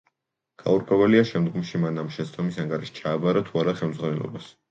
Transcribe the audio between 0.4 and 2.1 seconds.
გაურკვეველია, შემდგომში მან ამ